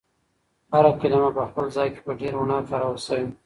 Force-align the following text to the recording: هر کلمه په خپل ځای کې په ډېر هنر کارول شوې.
هر 0.73 0.85
کلمه 1.01 1.29
په 1.37 1.43
خپل 1.49 1.65
ځای 1.75 1.89
کې 1.93 2.01
په 2.05 2.11
ډېر 2.19 2.33
هنر 2.41 2.61
کارول 2.71 2.97
شوې. 3.07 3.25